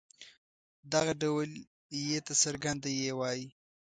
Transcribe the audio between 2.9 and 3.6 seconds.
يې وايي.